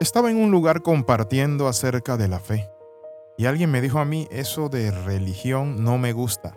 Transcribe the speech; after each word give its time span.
Estaba 0.00 0.30
en 0.30 0.36
un 0.36 0.52
lugar 0.52 0.82
compartiendo 0.82 1.66
acerca 1.66 2.16
de 2.16 2.28
la 2.28 2.38
fe 2.38 2.70
y 3.36 3.46
alguien 3.46 3.72
me 3.72 3.80
dijo 3.80 3.98
a 3.98 4.04
mí, 4.04 4.28
eso 4.30 4.68
de 4.68 4.92
religión 4.92 5.82
no 5.82 5.98
me 5.98 6.12
gusta. 6.12 6.56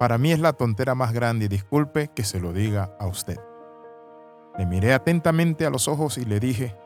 Para 0.00 0.18
mí 0.18 0.32
es 0.32 0.40
la 0.40 0.52
tontera 0.52 0.96
más 0.96 1.12
grande 1.12 1.44
y 1.44 1.48
disculpe 1.48 2.08
que 2.08 2.24
se 2.24 2.40
lo 2.40 2.52
diga 2.52 2.96
a 2.98 3.06
usted. 3.06 3.38
Le 4.58 4.66
miré 4.66 4.92
atentamente 4.92 5.66
a 5.66 5.70
los 5.70 5.86
ojos 5.86 6.18
y 6.18 6.24
le 6.24 6.40
dije, 6.40 6.76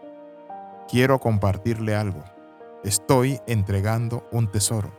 quiero 0.91 1.19
compartirle 1.21 1.95
algo. 1.95 2.23
Estoy 2.85 3.41
entregando 3.47 4.29
un 4.31 4.51
tesoro. 4.51 4.93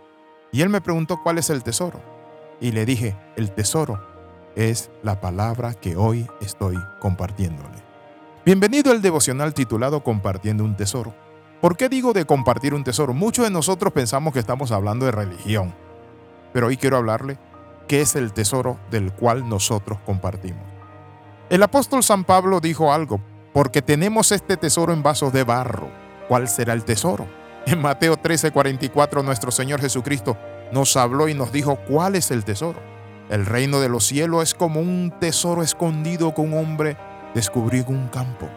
Y 0.52 0.64
él 0.64 0.70
me 0.70 0.82
preguntó 0.82 1.20
cuál 1.22 1.38
es 1.38 1.52
el 1.52 1.62
tesoro. 1.62 2.02
Y 2.60 2.72
le 2.72 2.88
dije, 2.88 3.16
el 3.36 3.52
tesoro 3.52 4.04
es 4.56 4.90
la 5.04 5.22
palabra 5.22 5.76
que 5.76 5.96
hoy 5.96 6.28
estoy 6.42 6.78
compartiéndole. 7.00 7.83
Bienvenido 8.46 8.92
al 8.92 9.02
devocional 9.02 9.54
titulado 9.54 10.04
Compartiendo 10.04 10.66
un 10.66 10.76
Tesoro. 10.76 11.16
¿Por 11.62 11.78
qué 11.78 11.88
digo 11.88 12.12
de 12.12 12.26
compartir 12.26 12.74
un 12.74 12.84
tesoro? 12.84 13.14
Muchos 13.14 13.46
de 13.46 13.52
nosotros 13.52 13.94
pensamos 13.94 14.34
que 14.34 14.40
estamos 14.40 14.74
hablando 14.74 15.06
de 15.06 15.14
religión, 15.14 15.74
pero 16.52 16.68
hoy 16.68 16.76
quiero 16.76 16.98
hablarle 16.98 17.38
qué 17.88 18.02
es 18.02 18.18
el 18.18 18.34
tesoro 18.34 18.78
del 18.92 19.14
cual 19.14 19.48
nosotros 19.48 19.98
compartimos. 20.06 20.62
El 21.50 21.64
apóstol 21.64 22.04
San 22.04 22.26
Pablo 22.26 22.60
dijo 22.60 22.92
algo, 22.92 23.22
porque 23.54 23.82
tenemos 23.82 24.34
este 24.34 24.58
tesoro 24.58 24.92
en 24.92 25.04
vasos 25.04 25.32
de 25.32 25.46
barro. 25.46 25.88
¿Cuál 26.28 26.50
será 26.50 26.74
el 26.74 26.84
tesoro? 26.84 27.26
En 27.66 27.82
Mateo 27.82 28.18
13:44 28.18 29.24
nuestro 29.24 29.52
Señor 29.52 29.80
Jesucristo 29.80 30.36
nos 30.74 30.98
habló 30.98 31.30
y 31.30 31.34
nos 31.34 31.54
dijo 31.54 31.78
cuál 31.88 32.16
es 32.16 32.30
el 32.30 32.44
tesoro. 32.44 32.82
El 33.30 33.46
reino 33.46 33.80
de 33.80 33.88
los 33.88 34.04
cielos 34.04 34.44
es 34.44 34.54
como 34.54 34.82
un 34.82 35.14
tesoro 35.18 35.64
escondido 35.64 36.34
con 36.34 36.52
un 36.52 36.60
hombre 36.60 36.98
descubrió 37.34 37.86
un 37.88 38.08
campo. 38.08 38.50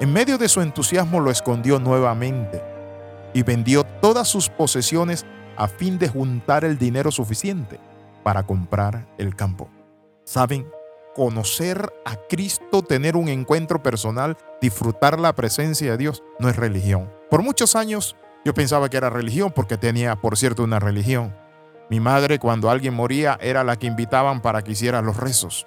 En 0.00 0.12
medio 0.12 0.38
de 0.38 0.48
su 0.48 0.60
entusiasmo 0.60 1.20
lo 1.20 1.30
escondió 1.30 1.78
nuevamente 1.78 2.62
y 3.34 3.42
vendió 3.42 3.84
todas 3.84 4.28
sus 4.28 4.48
posesiones 4.48 5.26
a 5.56 5.68
fin 5.68 5.98
de 5.98 6.08
juntar 6.08 6.64
el 6.64 6.78
dinero 6.78 7.10
suficiente 7.10 7.80
para 8.22 8.44
comprar 8.44 9.06
el 9.18 9.34
campo. 9.34 9.68
¿Saben? 10.24 10.68
Conocer 11.14 11.92
a 12.04 12.16
Cristo, 12.28 12.82
tener 12.82 13.16
un 13.16 13.28
encuentro 13.28 13.82
personal, 13.82 14.36
disfrutar 14.60 15.18
la 15.18 15.34
presencia 15.34 15.90
de 15.90 15.96
Dios, 15.96 16.22
no 16.38 16.48
es 16.48 16.56
religión. 16.56 17.10
Por 17.28 17.42
muchos 17.42 17.74
años 17.74 18.14
yo 18.44 18.54
pensaba 18.54 18.88
que 18.88 18.96
era 18.96 19.10
religión 19.10 19.52
porque 19.52 19.76
tenía, 19.76 20.14
por 20.16 20.36
cierto, 20.36 20.62
una 20.62 20.78
religión. 20.78 21.34
Mi 21.90 22.00
madre 22.00 22.38
cuando 22.38 22.70
alguien 22.70 22.94
moría 22.94 23.36
era 23.40 23.64
la 23.64 23.76
que 23.76 23.86
invitaban 23.86 24.40
para 24.42 24.62
que 24.62 24.72
hiciera 24.72 25.02
los 25.02 25.16
rezos. 25.16 25.66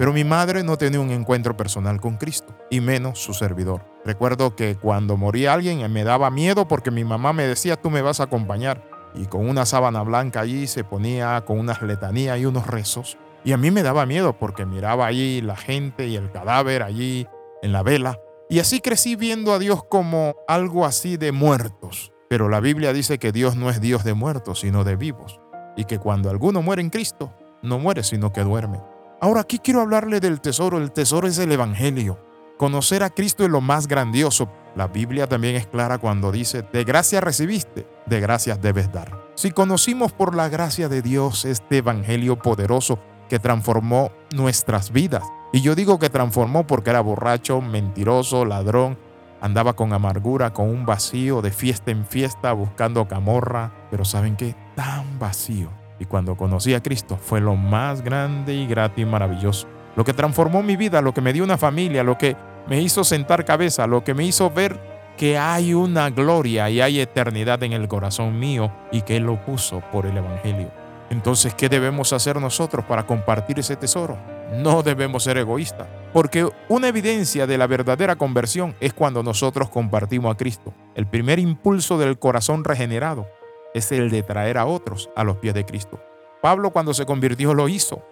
Pero 0.00 0.14
mi 0.14 0.24
madre 0.24 0.62
no 0.64 0.78
tenía 0.78 0.98
un 0.98 1.10
encuentro 1.10 1.58
personal 1.58 2.00
con 2.00 2.16
Cristo, 2.16 2.56
y 2.70 2.80
menos 2.80 3.18
su 3.18 3.34
servidor. 3.34 3.84
Recuerdo 4.02 4.56
que 4.56 4.76
cuando 4.76 5.18
moría 5.18 5.52
alguien 5.52 5.92
me 5.92 6.04
daba 6.04 6.30
miedo 6.30 6.66
porque 6.66 6.90
mi 6.90 7.04
mamá 7.04 7.34
me 7.34 7.46
decía, 7.46 7.76
tú 7.76 7.90
me 7.90 8.00
vas 8.00 8.18
a 8.18 8.22
acompañar. 8.22 8.82
Y 9.14 9.26
con 9.26 9.46
una 9.46 9.66
sábana 9.66 10.00
blanca 10.00 10.40
allí 10.40 10.66
se 10.68 10.84
ponía 10.84 11.44
con 11.44 11.58
unas 11.58 11.82
letanías 11.82 12.38
y 12.38 12.46
unos 12.46 12.66
rezos. 12.66 13.18
Y 13.44 13.52
a 13.52 13.58
mí 13.58 13.70
me 13.70 13.82
daba 13.82 14.06
miedo 14.06 14.32
porque 14.38 14.64
miraba 14.64 15.04
allí 15.04 15.42
la 15.42 15.56
gente 15.56 16.06
y 16.06 16.16
el 16.16 16.32
cadáver 16.32 16.82
allí 16.82 17.26
en 17.60 17.72
la 17.72 17.82
vela. 17.82 18.18
Y 18.48 18.60
así 18.60 18.80
crecí 18.80 19.16
viendo 19.16 19.52
a 19.52 19.58
Dios 19.58 19.84
como 19.84 20.34
algo 20.48 20.86
así 20.86 21.18
de 21.18 21.30
muertos. 21.30 22.10
Pero 22.30 22.48
la 22.48 22.60
Biblia 22.60 22.94
dice 22.94 23.18
que 23.18 23.32
Dios 23.32 23.54
no 23.54 23.68
es 23.68 23.82
Dios 23.82 24.02
de 24.04 24.14
muertos, 24.14 24.60
sino 24.60 24.82
de 24.82 24.96
vivos. 24.96 25.42
Y 25.76 25.84
que 25.84 25.98
cuando 25.98 26.30
alguno 26.30 26.62
muere 26.62 26.80
en 26.80 26.88
Cristo, 26.88 27.34
no 27.60 27.78
muere, 27.78 28.02
sino 28.02 28.32
que 28.32 28.40
duerme. 28.40 28.80
Ahora 29.22 29.42
aquí 29.42 29.58
quiero 29.58 29.82
hablarle 29.82 30.18
del 30.18 30.40
tesoro. 30.40 30.78
El 30.78 30.92
tesoro 30.92 31.28
es 31.28 31.36
el 31.38 31.52
Evangelio. 31.52 32.18
Conocer 32.56 33.02
a 33.02 33.10
Cristo 33.10 33.44
es 33.44 33.50
lo 33.50 33.60
más 33.60 33.86
grandioso. 33.86 34.50
La 34.74 34.86
Biblia 34.86 35.26
también 35.26 35.56
es 35.56 35.66
clara 35.66 35.98
cuando 35.98 36.32
dice, 36.32 36.62
de 36.72 36.84
gracia 36.84 37.20
recibiste, 37.20 37.86
de 38.06 38.20
gracias 38.20 38.62
debes 38.62 38.90
dar. 38.92 39.28
Si 39.34 39.50
conocimos 39.50 40.12
por 40.12 40.34
la 40.34 40.48
gracia 40.48 40.88
de 40.88 41.02
Dios 41.02 41.44
este 41.44 41.78
Evangelio 41.78 42.38
poderoso 42.38 42.98
que 43.28 43.38
transformó 43.38 44.10
nuestras 44.34 44.90
vidas, 44.90 45.24
y 45.52 45.60
yo 45.60 45.74
digo 45.74 45.98
que 45.98 46.08
transformó 46.08 46.66
porque 46.66 46.90
era 46.90 47.00
borracho, 47.00 47.60
mentiroso, 47.60 48.44
ladrón, 48.44 48.98
andaba 49.40 49.74
con 49.74 49.92
amargura, 49.92 50.52
con 50.52 50.68
un 50.68 50.86
vacío 50.86 51.42
de 51.42 51.50
fiesta 51.50 51.90
en 51.90 52.06
fiesta, 52.06 52.52
buscando 52.52 53.08
camorra, 53.08 53.72
pero 53.90 54.04
¿saben 54.04 54.36
qué? 54.36 54.54
Tan 54.76 55.18
vacío 55.18 55.79
y 56.00 56.06
cuando 56.06 56.34
conocí 56.34 56.74
a 56.74 56.82
Cristo 56.82 57.16
fue 57.16 57.40
lo 57.40 57.54
más 57.54 58.02
grande 58.02 58.54
y 58.54 58.66
grato 58.66 59.00
y 59.00 59.04
maravilloso. 59.04 59.68
Lo 59.94 60.04
que 60.04 60.14
transformó 60.14 60.62
mi 60.62 60.76
vida, 60.76 61.02
lo 61.02 61.12
que 61.14 61.20
me 61.20 61.32
dio 61.32 61.44
una 61.44 61.58
familia, 61.58 62.02
lo 62.02 62.18
que 62.18 62.36
me 62.66 62.80
hizo 62.80 63.04
sentar 63.04 63.44
cabeza, 63.44 63.86
lo 63.86 64.02
que 64.02 64.14
me 64.14 64.24
hizo 64.24 64.50
ver 64.50 64.80
que 65.16 65.36
hay 65.36 65.74
una 65.74 66.08
gloria 66.08 66.70
y 66.70 66.80
hay 66.80 67.00
eternidad 67.00 67.62
en 67.62 67.74
el 67.74 67.86
corazón 67.86 68.38
mío 68.38 68.72
y 68.90 69.02
que 69.02 69.18
Él 69.18 69.24
lo 69.24 69.44
puso 69.44 69.82
por 69.92 70.06
el 70.06 70.16
Evangelio. 70.16 70.70
Entonces, 71.10 71.54
¿qué 71.54 71.68
debemos 71.68 72.12
hacer 72.14 72.40
nosotros 72.40 72.84
para 72.86 73.04
compartir 73.04 73.58
ese 73.58 73.76
tesoro? 73.76 74.16
No 74.54 74.82
debemos 74.82 75.24
ser 75.24 75.36
egoístas, 75.36 75.86
porque 76.12 76.48
una 76.68 76.88
evidencia 76.88 77.46
de 77.46 77.58
la 77.58 77.66
verdadera 77.66 78.16
conversión 78.16 78.74
es 78.80 78.94
cuando 78.94 79.22
nosotros 79.22 79.68
compartimos 79.68 80.32
a 80.32 80.36
Cristo, 80.36 80.72
el 80.94 81.06
primer 81.06 81.38
impulso 81.38 81.98
del 81.98 82.18
corazón 82.18 82.64
regenerado 82.64 83.26
es 83.74 83.92
el 83.92 84.10
de 84.10 84.22
traer 84.22 84.58
a 84.58 84.66
otros 84.66 85.10
a 85.16 85.24
los 85.24 85.36
pies 85.36 85.54
de 85.54 85.64
Cristo. 85.64 86.00
Pablo 86.40 86.70
cuando 86.70 86.94
se 86.94 87.06
convirtió 87.06 87.54
lo 87.54 87.68
hizo. 87.68 88.02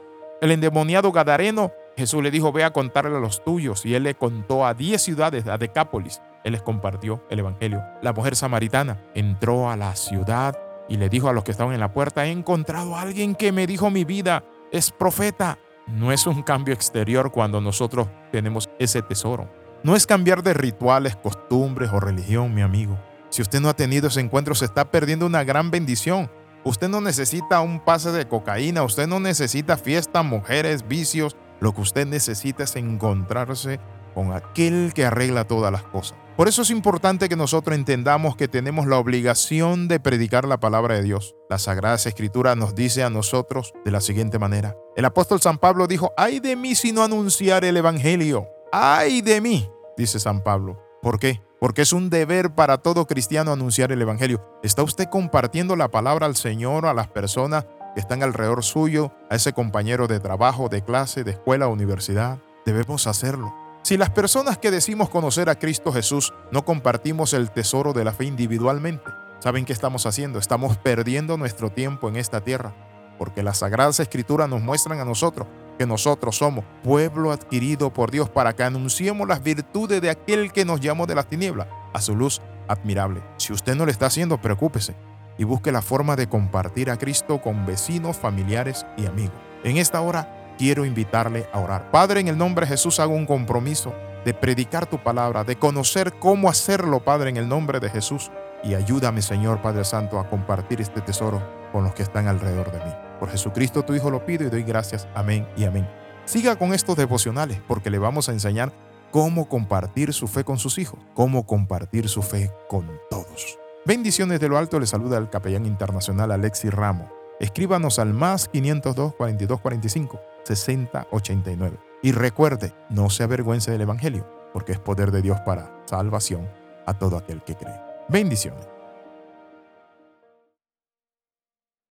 El 0.41 0.53
endemoniado 0.53 1.11
Gadareno, 1.11 1.73
Jesús 1.97 2.23
le 2.23 2.31
dijo, 2.31 2.53
ve 2.53 2.63
a 2.63 2.73
contarle 2.73 3.17
a 3.17 3.21
los 3.21 3.43
tuyos. 3.43 3.85
Y 3.85 3.95
él 3.95 4.05
le 4.05 4.15
contó 4.15 4.65
a 4.65 4.75
diez 4.75 5.03
ciudades, 5.03 5.47
a 5.49 5.59
Decápolis. 5.59 6.21
Él 6.45 6.53
les 6.53 6.63
compartió 6.63 7.25
el 7.31 7.41
Evangelio. 7.41 7.83
La 8.03 8.13
mujer 8.13 8.37
samaritana 8.37 9.03
entró 9.15 9.69
a 9.69 9.77
la 9.77 9.97
ciudad 9.97 10.57
y 10.89 10.97
le 10.97 11.09
dijo 11.09 11.29
a 11.29 11.33
los 11.33 11.45
que 11.45 11.51
estaban 11.51 11.75
en 11.75 11.81
la 11.81 11.93
puerta, 11.93 12.27
he 12.27 12.31
encontrado 12.31 12.97
a 12.97 13.03
alguien 13.03 13.35
que 13.35 13.53
me 13.53 13.67
dijo 13.67 13.91
mi 13.91 14.05
vida, 14.05 14.45
es 14.71 14.91
profeta. 14.91 15.59
No 15.87 16.13
es 16.13 16.27
un 16.27 16.43
cambio 16.43 16.75
exterior 16.75 17.33
cuando 17.33 17.61
nosotros 17.61 18.09
tenemos 18.31 18.69
ese 18.79 19.03
tesoro. 19.03 19.49
No 19.83 19.97
es 19.97 20.07
cambiar 20.07 20.43
de 20.43 20.55
rituales, 20.55 21.17
costumbres 21.17 21.91
o 21.93 22.01
religión, 22.01 22.55
mi 22.55 22.63
amigo. 22.63 22.99
Si 23.31 23.43
usted 23.43 23.61
no 23.61 23.69
ha 23.69 23.77
tenido 23.77 24.09
ese 24.09 24.21
encuentro, 24.21 24.55
se 24.55 24.65
está 24.65 24.91
perdiendo 24.91 25.27
una 25.27 25.45
gran 25.45 25.71
bendición. 25.71 26.31
Usted 26.65 26.89
no 26.89 27.01
necesita 27.01 27.61
un 27.61 27.81
pase 27.81 28.11
de 28.11 28.27
cocaína, 28.27 28.83
usted 28.83 29.07
no 29.07 29.21
necesita 29.21 29.77
fiesta, 29.77 30.23
mujeres, 30.23 30.87
vicios. 30.87 31.37
Lo 31.61 31.75
que 31.75 31.81
usted 31.81 32.07
necesita 32.07 32.65
es 32.65 32.77
encontrarse 32.77 33.81
con 34.15 34.33
aquel 34.33 34.93
que 34.95 35.05
arregla 35.05 35.45
todas 35.45 35.73
las 35.73 35.83
cosas. 35.83 36.19
Por 36.37 36.47
eso 36.47 36.63
es 36.63 36.71
importante 36.71 37.29
que 37.29 37.35
nosotros 37.35 37.77
entendamos 37.77 38.37
que 38.37 38.47
tenemos 38.47 38.87
la 38.87 38.99
obligación 38.99 39.89
de 39.89 39.99
predicar 39.99 40.47
la 40.47 40.61
palabra 40.61 40.95
de 40.95 41.03
Dios. 41.03 41.35
La 41.51 41.59
Sagrada 41.59 41.97
Escritura 41.97 42.55
nos 42.55 42.77
dice 42.77 43.03
a 43.03 43.11
nosotros 43.11 43.73
de 43.85 43.91
la 43.91 44.01
siguiente 44.01 44.39
manera. 44.39 44.77
El 44.95 45.05
apóstol 45.05 45.41
San 45.41 45.59
Pablo 45.59 45.89
dijo, 45.89 46.13
ay 46.17 46.39
de 46.39 46.55
mí 46.55 46.77
si 46.77 46.93
no 46.93 47.03
anunciar 47.03 47.65
el 47.65 47.77
Evangelio. 47.77 48.47
Ay 48.71 49.21
de 49.21 49.41
mí, 49.41 49.69
dice 49.97 50.21
San 50.21 50.43
Pablo. 50.45 50.81
¿Por 51.03 51.19
qué? 51.19 51.41
Porque 51.61 51.83
es 51.83 51.93
un 51.93 52.11
deber 52.11 52.55
para 52.55 52.79
todo 52.79 53.07
cristiano 53.07 53.53
anunciar 53.53 53.93
el 53.93 54.03
Evangelio. 54.03 54.43
¿Está 54.63 54.83
usted 54.83 55.09
compartiendo 55.09 55.77
la 55.77 55.89
palabra 55.89 56.27
al 56.27 56.37
Señor, 56.37 56.87
a 56.87 56.95
las 56.95 57.09
personas 57.09 57.67
que 57.95 58.01
están 58.01 58.23
alrededor 58.23 58.63
suyo, 58.63 59.13
a 59.31 59.37
ese 59.37 59.53
compañero 59.53 60.07
de 60.07 60.21
trabajo, 60.21 60.69
de 60.69 60.83
clase, 60.83 61.25
de 61.25 61.33
escuela, 61.33 61.69
universidad? 61.69 62.39
Debemos 62.65 63.07
hacerlo. 63.07 63.55
Si 63.83 63.97
las 63.97 64.11
personas 64.11 64.59
que 64.59 64.71
decimos 64.71 65.09
conocer 65.09 65.49
a 65.49 65.55
Cristo 65.55 65.93
Jesús 65.93 66.35
no 66.51 66.65
compartimos 66.65 67.33
el 67.33 67.51
tesoro 67.51 67.93
de 67.93 68.05
la 68.05 68.13
fe 68.13 68.25
individualmente, 68.25 69.11
¿saben 69.41 69.65
qué 69.65 69.73
estamos 69.73 70.05
haciendo? 70.07 70.39
Estamos 70.39 70.77
perdiendo 70.77 71.37
nuestro 71.37 71.71
tiempo 71.71 72.09
en 72.09 72.17
esta 72.17 72.43
tierra, 72.43 72.75
porque 73.19 73.43
las 73.43 73.59
sagradas 73.59 73.99
escrituras 74.01 74.49
nos 74.49 74.61
muestran 74.61 75.01
a 75.01 75.05
nosotros 75.05 75.47
que 75.79 75.87
nosotros 75.87 76.37
somos 76.37 76.65
pueblo 76.83 77.33
adquirido 77.33 77.93
por 77.93 78.11
Dios 78.11 78.29
para 78.29 78.55
que 78.55 78.65
anunciemos 78.65 79.27
las 79.27 79.43
virtudes 79.43 80.03
de 80.03 80.11
aquel 80.11 80.53
que 80.53 80.65
nos 80.65 80.81
llamó 80.81 81.07
de 81.07 81.15
las 81.15 81.29
tinieblas 81.29 81.69
a 81.95 82.01
su 82.01 82.15
luz 82.15 82.43
admirable. 82.67 83.23
Si 83.39 83.53
usted 83.53 83.75
no 83.75 83.87
lo 83.87 83.91
está 83.91 84.07
haciendo, 84.07 84.41
preocúpese 84.41 84.95
y 85.39 85.45
busque 85.45 85.73
la 85.73 85.81
forma 85.81 86.17
de 86.17 86.29
compartir 86.29 86.91
a 86.91 86.99
Cristo 86.99 87.41
con 87.41 87.65
vecinos, 87.65 88.17
familiares 88.17 88.85
y 88.97 89.07
amigos. 89.07 89.37
En 89.65 89.77
esta 89.77 90.01
hora 90.01 90.55
quiero 90.59 90.85
invitarle 90.85 91.49
a 91.53 91.61
orar. 91.61 91.91
Padre, 91.91 92.21
en 92.21 92.29
el 92.29 92.37
nombre 92.37 92.67
de 92.67 92.73
Jesús 92.73 93.01
hago 93.01 93.15
un 93.15 93.27
compromiso 93.27 93.95
de 94.25 94.35
predicar 94.35 94.87
tu 94.87 94.99
palabra, 94.99 95.45
de 95.45 95.57
conocer 95.57 96.15
cómo 96.19 96.51
hacerlo, 96.51 97.03
Padre, 97.05 97.31
en 97.31 97.37
el 97.37 97.49
nombre 97.49 97.81
de 97.81 97.89
Jesús. 97.89 98.31
Y 98.65 98.75
ayúdame, 98.75 99.23
Señor 99.23 99.63
Padre 99.63 99.85
Santo, 99.85 100.19
a 100.19 100.29
compartir 100.29 100.81
este 100.81 101.01
tesoro 101.01 101.41
con 101.73 101.85
los 101.85 101.95
que 101.95 102.03
están 102.03 102.27
alrededor 102.27 102.73
de 102.73 102.85
mí. 102.85 103.08
Por 103.19 103.31
Jesucristo 103.31 103.85
tu 103.85 103.95
Hijo 103.95 104.11
lo 104.11 104.25
pido 104.25 104.47
y 104.47 104.51
doy 104.51 104.63
gracias. 104.63 105.09
Amén 105.15 105.47
y 105.57 105.65
amén. 105.65 105.89
Siga 106.25 106.57
con 106.57 106.75
estos 106.75 106.97
devocionales 106.97 107.61
porque 107.67 107.91
le 107.91 107.99
vamos 107.99 108.29
a 108.29 108.33
enseñar 108.33 108.73
cómo 109.11 109.49
compartir 109.49 110.13
su 110.13 110.29
fe 110.29 110.45
con 110.45 110.59
sus 110.59 110.79
hijos, 110.79 111.01
cómo 111.15 111.47
compartir 111.47 112.09
su 112.09 112.23
fe 112.23 112.53
con 112.69 112.91
todos. 113.11 113.59
Bendiciones 113.87 114.39
de 114.41 114.49
lo 114.49 114.59
alto, 114.59 114.79
le 114.79 114.87
saluda 114.87 115.17
el 115.19 115.31
capellán 115.31 115.65
internacional 115.65 116.31
Alexis 116.31 116.73
Ramo. 116.73 117.11
Escríbanos 117.41 117.99
al 117.99 118.13
más 118.13 118.49
502 118.49 119.15
42 119.15 119.61
45 119.61 120.21
60 120.45 121.07
89. 121.11 121.79
Y 122.03 122.13
recuerde, 122.13 122.75
no 122.91 123.11
se 123.11 123.23
avergüence 123.23 123.71
del 123.71 123.81
Evangelio, 123.81 124.29
porque 124.53 124.73
es 124.73 124.79
poder 124.79 125.11
de 125.11 125.23
Dios 125.23 125.41
para 125.41 125.83
salvación 125.87 126.49
a 126.87 126.95
todo 126.99 127.17
aquel 127.17 127.43
que 127.43 127.55
cree. 127.55 127.81
Bendiciones. 128.09 128.78